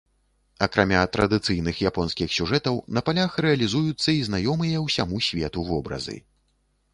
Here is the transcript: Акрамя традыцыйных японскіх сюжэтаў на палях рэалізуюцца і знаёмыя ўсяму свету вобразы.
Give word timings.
Акрамя 0.65 1.01
традыцыйных 1.17 1.81
японскіх 1.89 2.33
сюжэтаў 2.37 2.79
на 2.99 3.03
палях 3.09 3.37
рэалізуюцца 3.47 4.09
і 4.21 4.25
знаёмыя 4.29 4.83
ўсяму 4.87 5.23
свету 5.29 5.59
вобразы. 5.71 6.17